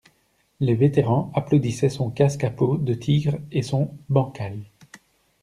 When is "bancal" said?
4.09-4.57